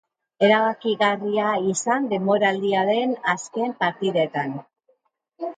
Erabakigarria 0.45 1.51
izan 1.73 2.09
denboraldiaren 2.13 3.13
azken 3.35 3.77
partidetan. 3.85 4.57